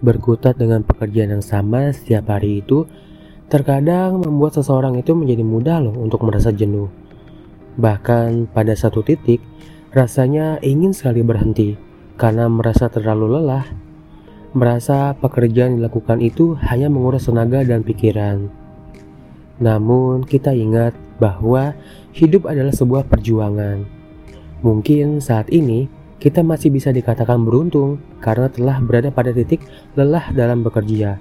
Berkutat 0.00 0.56
dengan 0.56 0.80
pekerjaan 0.80 1.36
yang 1.36 1.44
sama 1.44 1.92
setiap 1.92 2.32
hari 2.32 2.64
itu 2.64 2.88
terkadang 3.52 4.24
membuat 4.24 4.56
seseorang 4.56 4.96
itu 4.96 5.12
menjadi 5.12 5.44
mudah 5.44 5.78
loh 5.84 5.96
untuk 6.00 6.24
merasa 6.24 6.48
jenuh. 6.48 6.88
Bahkan 7.76 8.48
pada 8.48 8.72
satu 8.72 9.04
titik, 9.04 9.44
rasanya 9.92 10.56
ingin 10.64 10.96
sekali 10.96 11.20
berhenti 11.20 11.76
karena 12.16 12.48
merasa 12.48 12.88
terlalu 12.88 13.36
lelah. 13.36 13.68
Merasa 14.56 15.14
pekerjaan 15.20 15.78
dilakukan 15.78 16.18
itu 16.24 16.56
hanya 16.64 16.90
menguras 16.90 17.28
tenaga 17.28 17.62
dan 17.62 17.86
pikiran. 17.86 18.50
Namun, 19.60 20.24
kita 20.24 20.56
ingat 20.56 20.96
bahwa 21.20 21.76
hidup 22.16 22.48
adalah 22.48 22.72
sebuah 22.72 23.06
perjuangan. 23.06 23.84
Mungkin 24.64 25.20
saat 25.20 25.52
ini 25.52 25.86
kita 26.20 26.44
masih 26.44 26.68
bisa 26.68 26.92
dikatakan 26.92 27.40
beruntung 27.40 27.96
karena 28.20 28.52
telah 28.52 28.76
berada 28.84 29.08
pada 29.08 29.32
titik 29.32 29.64
lelah 29.96 30.28
dalam 30.36 30.60
bekerja, 30.60 31.16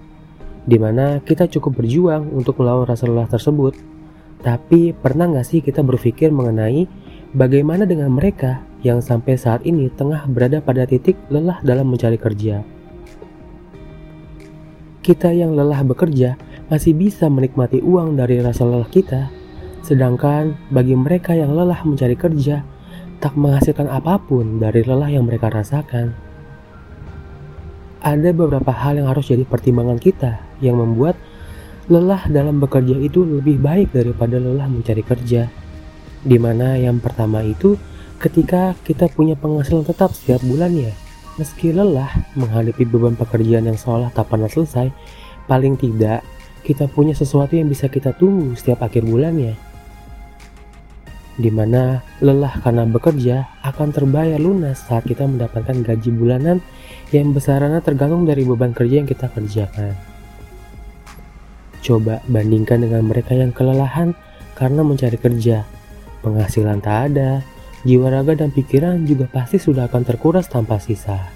di 0.68 0.76
mana 0.76 1.24
kita 1.24 1.48
cukup 1.48 1.80
berjuang 1.80 2.28
untuk 2.36 2.60
melawan 2.60 2.84
rasa 2.84 3.08
lelah 3.08 3.32
tersebut. 3.32 3.80
Tapi 4.44 4.92
pernah 4.92 5.32
nggak 5.32 5.48
sih 5.48 5.60
kita 5.64 5.84
berpikir 5.84 6.36
mengenai 6.36 6.84
bagaimana 7.32 7.88
dengan 7.88 8.12
mereka 8.12 8.60
yang 8.84 9.00
sampai 9.00 9.40
saat 9.40 9.64
ini 9.64 9.88
tengah 9.88 10.28
berada 10.28 10.60
pada 10.60 10.84
titik 10.84 11.16
lelah 11.32 11.64
dalam 11.64 11.88
mencari 11.88 12.20
kerja? 12.20 12.64
Kita 15.00 15.32
yang 15.32 15.56
lelah 15.56 15.80
bekerja 15.88 16.36
masih 16.68 16.92
bisa 16.92 17.32
menikmati 17.32 17.80
uang 17.80 18.20
dari 18.20 18.44
rasa 18.44 18.68
lelah 18.68 18.92
kita, 18.92 19.32
sedangkan 19.80 20.60
bagi 20.76 20.94
mereka 20.94 21.32
yang 21.36 21.56
lelah 21.56 21.82
mencari 21.88 22.20
kerja, 22.20 22.62
tak 23.20 23.36
menghasilkan 23.36 23.92
apa 23.92 24.16
pun 24.20 24.64
dari 24.64 24.82
lelah 24.84 25.12
yang 25.12 25.28
mereka 25.28 25.52
rasakan. 25.52 26.16
Ada 28.00 28.32
beberapa 28.32 28.72
hal 28.72 28.96
yang 28.96 29.12
harus 29.12 29.28
jadi 29.28 29.44
pertimbangan 29.44 30.00
kita 30.00 30.40
yang 30.64 30.80
membuat 30.80 31.20
lelah 31.92 32.24
dalam 32.32 32.64
bekerja 32.64 32.96
itu 32.96 33.28
lebih 33.28 33.60
baik 33.60 33.92
daripada 33.92 34.40
lelah 34.40 34.72
mencari 34.72 35.04
kerja. 35.04 35.52
Di 36.24 36.38
mana 36.40 36.80
yang 36.80 37.04
pertama 37.04 37.44
itu 37.44 37.76
ketika 38.24 38.72
kita 38.88 39.12
punya 39.12 39.36
penghasilan 39.36 39.84
tetap 39.84 40.16
setiap 40.16 40.40
bulannya. 40.48 40.96
Meski 41.36 41.72
lelah 41.72 42.12
menghadapi 42.36 42.84
beban 42.88 43.16
pekerjaan 43.16 43.68
yang 43.68 43.80
seolah 43.80 44.12
tak 44.12 44.28
pernah 44.28 44.52
selesai, 44.52 44.92
paling 45.48 45.80
tidak 45.80 46.24
kita 46.64 46.92
punya 46.92 47.16
sesuatu 47.16 47.56
yang 47.56 47.72
bisa 47.72 47.88
kita 47.88 48.12
tunggu 48.12 48.56
setiap 48.60 48.84
akhir 48.84 49.08
bulannya 49.08 49.69
di 51.40 51.48
mana 51.48 52.04
lelah 52.20 52.60
karena 52.60 52.84
bekerja 52.84 53.48
akan 53.64 53.96
terbayar 53.96 54.36
lunas 54.36 54.84
saat 54.84 55.08
kita 55.08 55.24
mendapatkan 55.24 55.88
gaji 55.88 56.12
bulanan 56.12 56.60
yang 57.16 57.32
besarannya 57.32 57.80
tergantung 57.80 58.28
dari 58.28 58.44
beban 58.44 58.76
kerja 58.76 59.00
yang 59.00 59.08
kita 59.08 59.32
kerjakan. 59.32 59.96
Coba 61.80 62.20
bandingkan 62.28 62.84
dengan 62.84 63.08
mereka 63.08 63.32
yang 63.32 63.56
kelelahan 63.56 64.12
karena 64.60 64.84
mencari 64.84 65.16
kerja, 65.16 65.64
penghasilan 66.20 66.84
tak 66.84 67.16
ada, 67.16 67.40
jiwa 67.88 68.12
raga 68.12 68.36
dan 68.36 68.52
pikiran 68.52 69.08
juga 69.08 69.32
pasti 69.32 69.56
sudah 69.56 69.88
akan 69.88 70.04
terkuras 70.04 70.52
tanpa 70.52 70.76
sisa. 70.84 71.32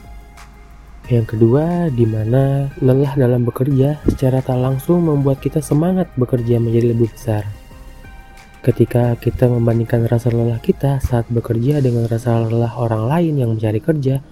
Yang 1.08 1.36
kedua, 1.36 1.88
di 1.92 2.04
mana 2.04 2.67
lelah 2.84 3.16
dalam 3.16 3.48
bekerja 3.48 4.04
secara 4.08 4.44
tak 4.44 4.60
langsung 4.60 5.08
membuat 5.08 5.40
kita 5.40 5.64
semangat 5.64 6.12
bekerja 6.20 6.60
menjadi 6.60 6.92
lebih 6.92 7.12
besar. 7.12 7.62
Ketika 8.64 9.19
kita 9.19 9.52
membandingkan 9.52 10.08
rasa 10.08 10.31
lelah 10.31 10.56
kita 10.64 11.03
saat 11.03 11.28
bekerja 11.28 11.83
dengan 11.83 12.08
rasa 12.08 12.47
lelah 12.47 12.72
orang 12.80 13.11
lain 13.11 13.33
yang 13.36 13.52
mencari 13.52 13.83
kerja, 13.83 14.23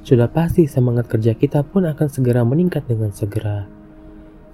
sudah 0.00 0.24
pasti 0.32 0.64
semangat 0.64 1.04
kerja 1.04 1.36
kita 1.36 1.60
pun 1.60 1.84
akan 1.84 2.08
segera 2.08 2.48
meningkat 2.48 2.88
dengan 2.88 3.12
segera. 3.12 3.68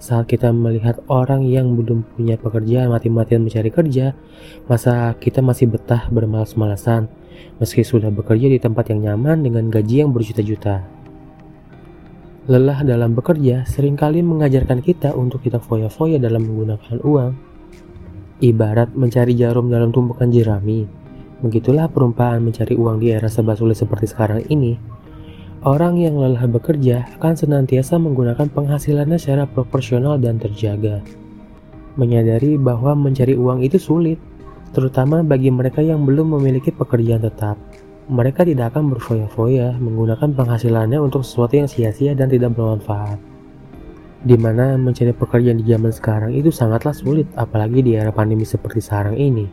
Saat 0.02 0.26
kita 0.26 0.50
melihat 0.50 0.98
orang 1.06 1.46
yang 1.46 1.78
belum 1.78 2.02
punya 2.18 2.42
pekerjaan 2.42 2.90
mati-matian 2.90 3.46
mencari 3.46 3.70
kerja, 3.70 4.18
masa 4.66 5.14
kita 5.14 5.38
masih 5.38 5.70
betah 5.70 6.10
bermalas-malasan 6.10 7.06
meski 7.62 7.86
sudah 7.86 8.10
bekerja 8.10 8.50
di 8.50 8.58
tempat 8.58 8.90
yang 8.90 9.14
nyaman 9.14 9.46
dengan 9.46 9.70
gaji 9.70 10.02
yang 10.02 10.10
berjuta-juta. 10.10 10.82
Lelah 12.50 12.82
dalam 12.82 13.14
bekerja 13.14 13.62
sering 13.62 13.94
kali 13.94 14.26
mengajarkan 14.26 14.82
kita 14.82 15.14
untuk 15.14 15.46
kita 15.46 15.62
foya-foya 15.62 16.18
dalam 16.18 16.50
menggunakan 16.50 16.98
uang 17.06 17.49
Ibarat 18.40 18.96
mencari 18.96 19.36
jarum 19.36 19.68
dalam 19.68 19.92
tumpukan 19.92 20.32
jerami, 20.32 20.88
begitulah 21.44 21.92
perumpamaan 21.92 22.40
mencari 22.40 22.72
uang 22.72 22.96
di 22.96 23.12
era 23.12 23.28
serba 23.28 23.52
sulit 23.52 23.76
seperti 23.76 24.08
sekarang 24.08 24.40
ini. 24.48 24.80
Orang 25.60 26.00
yang 26.00 26.16
lelah 26.16 26.48
bekerja 26.48 27.20
akan 27.20 27.36
senantiasa 27.36 28.00
menggunakan 28.00 28.48
penghasilannya 28.48 29.20
secara 29.20 29.44
proporsional 29.44 30.16
dan 30.16 30.40
terjaga. 30.40 31.04
Menyadari 32.00 32.56
bahwa 32.56 32.96
mencari 32.96 33.36
uang 33.36 33.60
itu 33.60 33.76
sulit, 33.76 34.16
terutama 34.72 35.20
bagi 35.20 35.52
mereka 35.52 35.84
yang 35.84 36.08
belum 36.08 36.40
memiliki 36.40 36.72
pekerjaan 36.72 37.20
tetap. 37.20 37.60
Mereka 38.08 38.48
tidak 38.48 38.72
akan 38.72 38.88
berfoya-foya 38.96 39.76
menggunakan 39.76 40.32
penghasilannya 40.32 40.96
untuk 40.96 41.28
sesuatu 41.28 41.60
yang 41.60 41.68
sia-sia 41.68 42.16
dan 42.16 42.32
tidak 42.32 42.56
bermanfaat 42.56 43.29
di 44.20 44.36
mana 44.36 44.76
mencari 44.76 45.16
pekerjaan 45.16 45.64
di 45.64 45.66
zaman 45.72 45.92
sekarang 45.92 46.30
itu 46.36 46.52
sangatlah 46.52 46.92
sulit, 46.92 47.24
apalagi 47.40 47.80
di 47.80 47.96
era 47.96 48.12
pandemi 48.12 48.44
seperti 48.44 48.84
sekarang 48.84 49.16
ini. 49.16 49.48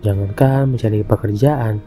Jangankan 0.00 0.72
mencari 0.72 1.04
pekerjaan, 1.04 1.78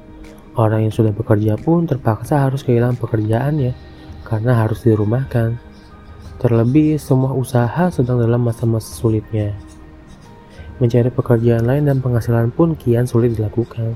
orang 0.56 0.86
yang 0.86 0.94
sudah 0.94 1.12
bekerja 1.12 1.58
pun 1.58 1.90
terpaksa 1.90 2.46
harus 2.46 2.62
kehilangan 2.62 3.02
pekerjaannya 3.02 3.74
karena 4.22 4.52
harus 4.54 4.86
dirumahkan. 4.86 5.58
Terlebih, 6.38 7.02
semua 7.02 7.34
usaha 7.34 7.90
sedang 7.90 8.22
dalam 8.22 8.44
masa-masa 8.44 8.92
sulitnya. 8.94 9.56
Mencari 10.78 11.10
pekerjaan 11.10 11.66
lain 11.66 11.88
dan 11.88 12.04
penghasilan 12.04 12.52
pun 12.52 12.76
kian 12.76 13.08
sulit 13.08 13.34
dilakukan. 13.34 13.96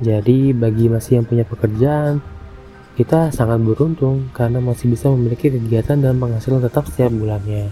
Jadi, 0.00 0.54
bagi 0.54 0.86
masih 0.86 1.20
yang 1.20 1.26
punya 1.26 1.42
pekerjaan, 1.42 2.22
kita 2.98 3.30
sangat 3.30 3.62
beruntung 3.62 4.26
karena 4.34 4.58
masih 4.58 4.90
bisa 4.90 5.06
memiliki 5.06 5.54
kegiatan 5.54 6.02
dan 6.02 6.18
penghasilan 6.18 6.58
tetap 6.58 6.90
setiap 6.90 7.14
bulannya. 7.14 7.70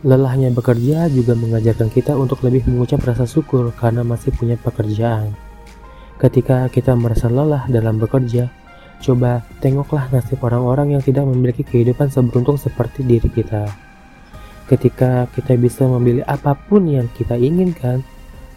Lelahnya 0.00 0.48
bekerja 0.48 1.12
juga 1.12 1.36
mengajarkan 1.36 1.92
kita 1.92 2.16
untuk 2.16 2.40
lebih 2.40 2.64
mengucap 2.64 3.04
rasa 3.04 3.28
syukur 3.28 3.68
karena 3.76 4.00
masih 4.00 4.32
punya 4.32 4.56
pekerjaan. 4.56 5.36
Ketika 6.16 6.72
kita 6.72 6.96
merasa 6.96 7.28
lelah 7.28 7.68
dalam 7.68 8.00
bekerja, 8.00 8.48
coba 9.04 9.44
tengoklah 9.60 10.08
nasib 10.08 10.40
orang-orang 10.40 10.96
yang 10.96 11.02
tidak 11.04 11.28
memiliki 11.28 11.60
kehidupan 11.60 12.08
seberuntung 12.08 12.56
seperti 12.56 13.04
diri 13.04 13.28
kita. 13.28 13.68
Ketika 14.72 15.28
kita 15.36 15.52
bisa 15.60 15.84
memilih 15.84 16.24
apa 16.24 16.56
pun 16.56 16.88
yang 16.88 17.12
kita 17.12 17.36
inginkan, 17.36 18.00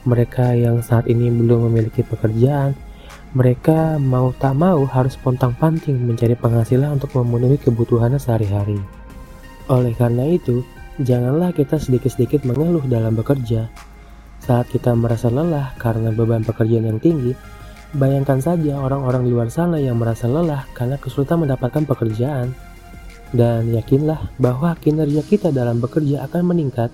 mereka 0.08 0.56
yang 0.56 0.80
saat 0.80 1.12
ini 1.12 1.28
belum 1.28 1.68
memiliki 1.68 2.08
pekerjaan 2.08 2.87
mereka 3.36 4.00
mau 4.00 4.32
tak 4.32 4.56
mau 4.56 4.88
harus 4.88 5.20
pontang-panting 5.20 6.00
mencari 6.00 6.38
penghasilan 6.40 6.96
untuk 6.96 7.12
memenuhi 7.20 7.60
kebutuhannya 7.60 8.16
sehari-hari. 8.22 8.80
Oleh 9.68 9.92
karena 10.00 10.24
itu, 10.32 10.64
janganlah 11.04 11.52
kita 11.52 11.76
sedikit-sedikit 11.76 12.48
mengeluh 12.48 12.88
dalam 12.88 13.20
bekerja. 13.20 13.68
Saat 14.40 14.72
kita 14.72 14.96
merasa 14.96 15.28
lelah 15.28 15.76
karena 15.76 16.16
beban 16.16 16.48
pekerjaan 16.48 16.88
yang 16.88 17.04
tinggi, 17.04 17.36
bayangkan 17.92 18.40
saja 18.40 18.80
orang-orang 18.80 19.28
di 19.28 19.36
luar 19.36 19.52
sana 19.52 19.76
yang 19.76 20.00
merasa 20.00 20.32
lelah 20.32 20.64
karena 20.72 20.96
kesulitan 20.96 21.44
mendapatkan 21.44 21.84
pekerjaan. 21.84 22.56
Dan 23.36 23.76
yakinlah 23.76 24.32
bahwa 24.40 24.72
kinerja 24.80 25.20
kita 25.20 25.52
dalam 25.52 25.84
bekerja 25.84 26.24
akan 26.32 26.48
meningkat 26.48 26.88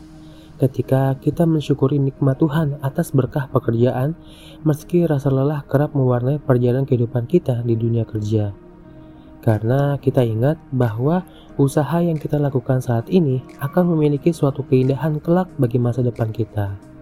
ketika 0.61 1.17
kita 1.17 1.47
mensyukuri 1.49 1.97
nikmat 1.97 2.37
Tuhan 2.37 2.77
atas 2.85 3.13
berkah 3.15 3.49
pekerjaan, 3.49 4.13
meski 4.61 5.05
rasa 5.07 5.33
lelah 5.33 5.65
kerap 5.65 5.97
mewarnai 5.97 6.37
perjalanan 6.37 6.85
kehidupan 6.85 7.25
kita 7.25 7.65
di 7.65 7.73
dunia 7.73 8.05
kerja. 8.05 8.53
Karena 9.43 9.99
kita 9.99 10.23
ingat 10.23 10.55
bahwa 10.71 11.27
usaha 11.59 11.99
yang 11.99 12.15
kita 12.15 12.39
lakukan 12.39 12.79
saat 12.79 13.11
ini 13.11 13.43
akan 13.59 13.91
memiliki 13.91 14.31
suatu 14.31 14.63
keindahan 14.63 15.19
kelak 15.19 15.51
bagi 15.59 15.81
masa 15.81 15.99
depan 15.99 16.31
kita. 16.31 16.92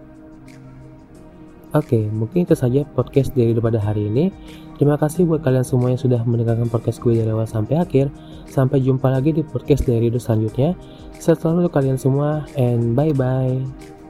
Oke, 1.72 2.04
mungkin 2.12 2.44
itu 2.44 2.52
saja 2.52 2.84
podcast 2.84 3.32
dari 3.32 3.56
pada 3.56 3.80
hari 3.80 4.12
ini. 4.12 4.28
Terima 4.76 5.00
kasih 5.00 5.24
buat 5.24 5.40
kalian 5.40 5.64
semua 5.64 5.88
yang 5.88 5.96
sudah 5.96 6.20
mendengarkan 6.28 6.68
podcast 6.68 7.00
gue 7.00 7.16
dari 7.16 7.32
awal 7.32 7.48
sampai 7.48 7.80
akhir. 7.80 8.12
Sampai 8.44 8.84
jumpa 8.84 9.08
lagi 9.08 9.32
di 9.32 9.40
podcast 9.40 9.88
dari 9.88 10.12
selanjutnya. 10.12 10.76
Setelah 11.16 11.64
itu 11.64 11.72
kalian 11.72 11.96
semua 11.96 12.44
and 12.60 12.92
bye 12.92 13.16
bye. 13.16 14.01